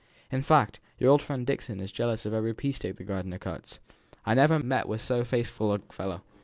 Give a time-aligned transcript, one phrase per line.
[0.31, 3.77] In fact, your old friend Dixon is jealous of every pea stick the gardener cuts.
[4.25, 6.23] I never met with so faithful a fellow.